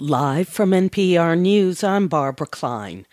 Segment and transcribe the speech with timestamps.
[0.00, 3.04] Live from NPR News, I'm Barbara Klein.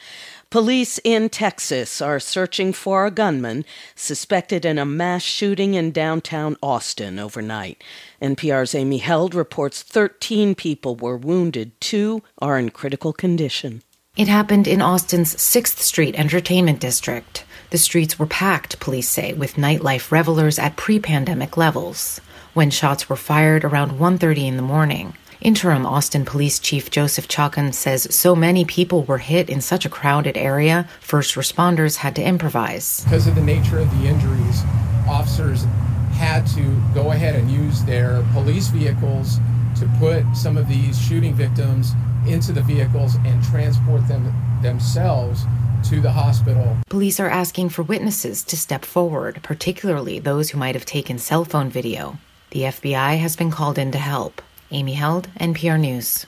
[0.52, 6.56] Police in Texas are searching for a gunman suspected in a mass shooting in downtown
[6.62, 7.84] Austin overnight.
[8.22, 13.82] NPR's Amy Held reports 13 people were wounded, two are in critical condition.
[14.16, 17.46] It happened in Austin's 6th Street Entertainment District.
[17.72, 22.22] The streets were packed, police say, with nightlife revelers at pre-pandemic levels.
[22.54, 27.74] When shots were fired around 1:30 in the morning, Interim Austin Police Chief Joseph Chacon
[27.74, 32.24] says so many people were hit in such a crowded area, first responders had to
[32.24, 33.04] improvise.
[33.04, 34.64] Because of the nature of the injuries,
[35.08, 35.66] officers
[36.14, 39.40] had to go ahead and use their police vehicles
[39.78, 41.92] to put some of these shooting victims
[42.26, 45.44] into the vehicles and transport them themselves
[45.84, 46.78] to the hospital.
[46.90, 51.44] Police are asking for witnesses to step forward, particularly those who might have taken cell
[51.44, 52.18] phone video.
[52.52, 54.42] The FBI has been called in to help.
[54.76, 56.26] Amy Held, NPR News.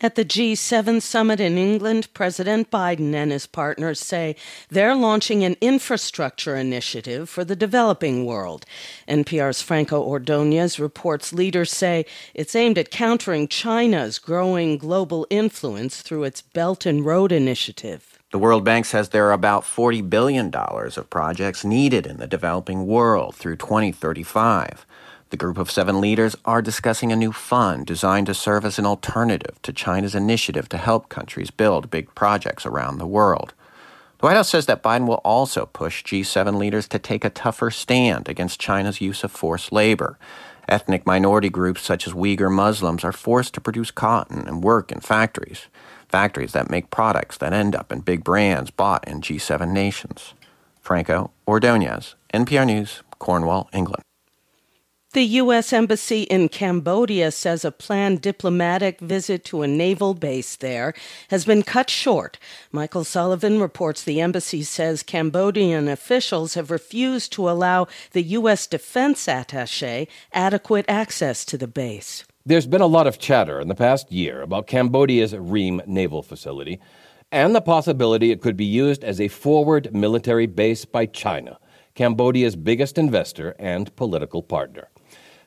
[0.00, 4.36] At the G7 summit in England, President Biden and his partners say
[4.70, 8.64] they're launching an infrastructure initiative for the developing world.
[9.06, 16.24] NPR's Franco Ordonez reports leaders say it's aimed at countering China's growing global influence through
[16.24, 18.18] its Belt and Road Initiative.
[18.32, 22.86] The World Bank says there are about $40 billion of projects needed in the developing
[22.86, 24.86] world through 2035.
[25.34, 28.86] The group of seven leaders are discussing a new fund designed to serve as an
[28.86, 33.52] alternative to China's initiative to help countries build big projects around the world.
[34.18, 37.72] The White House says that Biden will also push G7 leaders to take a tougher
[37.72, 40.20] stand against China's use of forced labor.
[40.68, 45.00] Ethnic minority groups such as Uyghur Muslims are forced to produce cotton and work in
[45.00, 45.66] factories,
[46.08, 50.32] factories that make products that end up in big brands bought in G7 nations.
[50.80, 54.04] Franco Ordonez, NPR News, Cornwall, England.
[55.14, 55.72] The U.S.
[55.72, 60.92] Embassy in Cambodia says a planned diplomatic visit to a naval base there
[61.28, 62.36] has been cut short.
[62.72, 68.66] Michael Sullivan reports the embassy says Cambodian officials have refused to allow the U.S.
[68.66, 72.24] defense attache adequate access to the base.
[72.44, 76.80] There's been a lot of chatter in the past year about Cambodia's Ream naval facility
[77.30, 81.60] and the possibility it could be used as a forward military base by China,
[81.94, 84.88] Cambodia's biggest investor and political partner.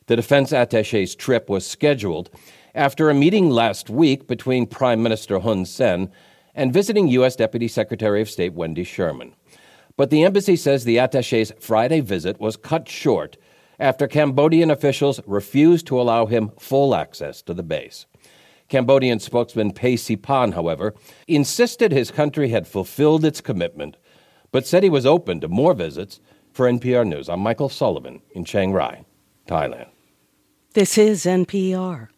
[0.08, 2.30] The defense attache's trip was scheduled
[2.74, 6.10] after a meeting last week between Prime Minister Hun Sen
[6.56, 7.36] and visiting U.S.
[7.36, 9.36] Deputy Secretary of State Wendy Sherman.
[9.98, 13.36] But the embassy says the attache's Friday visit was cut short
[13.80, 18.06] after Cambodian officials refused to allow him full access to the base.
[18.70, 20.94] Cambodian spokesman Phay Siphan, however,
[21.28, 23.98] insisted his country had fulfilled its commitment,
[24.54, 26.22] but said he was open to more visits.
[26.54, 29.04] For NPR News, I'm Michael Sullivan in Chiang Rai,
[29.48, 29.90] Thailand.
[30.74, 32.10] This is NPR.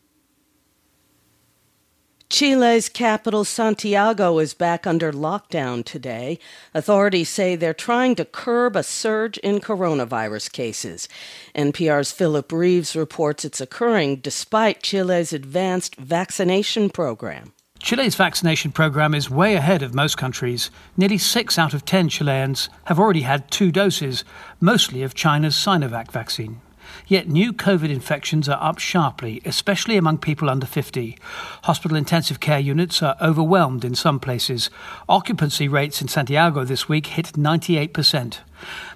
[2.29, 6.37] Chile's capital, Santiago, is back under lockdown today.
[6.75, 11.07] Authorities say they're trying to curb a surge in coronavirus cases.
[11.55, 17.53] NPR's Philip Reeves reports it's occurring despite Chile's advanced vaccination program.
[17.79, 20.69] Chile's vaccination program is way ahead of most countries.
[20.97, 24.23] Nearly six out of ten Chileans have already had two doses,
[24.59, 26.61] mostly of China's Sinovac vaccine.
[27.07, 31.17] Yet new COVID infections are up sharply, especially among people under 50.
[31.63, 34.69] Hospital intensive care units are overwhelmed in some places.
[35.07, 38.39] Occupancy rates in Santiago this week hit 98%.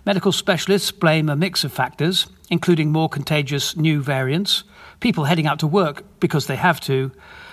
[0.06, 4.64] Medical specialists blame a mix of factors, including more contagious new variants,
[5.00, 7.12] people heading out to work because they have to,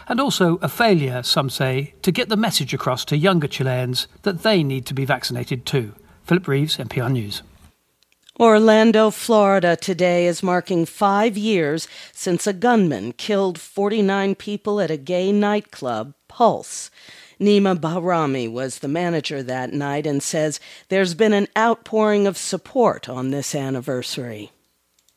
[0.09, 4.43] and also a failure, some say, to get the message across to younger Chileans that
[4.43, 5.95] they need to be vaccinated too.
[6.25, 7.43] Philip Reeves, NPR News.
[8.41, 14.97] Orlando, Florida today is marking five years since a gunman killed 49 people at a
[14.97, 16.91] gay nightclub, Pulse.
[17.39, 20.59] Nima Bahrami was the manager that night and says
[20.89, 24.53] there's been an outpouring of support on this anniversary.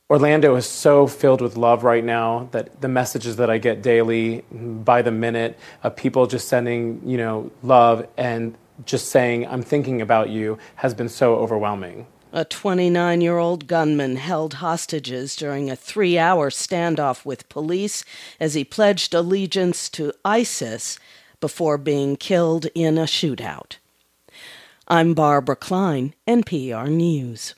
[0.09, 4.43] Orlando is so filled with love right now that the messages that I get daily
[4.51, 10.01] by the minute of people just sending, you know, love and just saying, I'm thinking
[10.01, 12.05] about you has been so overwhelming.
[12.35, 18.03] A 29 year old gunman held hostages during a three hour standoff with police
[18.39, 20.97] as he pledged allegiance to ISIS
[21.39, 23.75] before being killed in a shootout.
[24.87, 27.53] I'm Barbara Klein, NPR News.